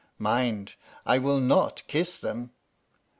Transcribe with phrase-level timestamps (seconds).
[0.17, 0.73] "Mind,
[1.05, 2.53] I will not kiss them."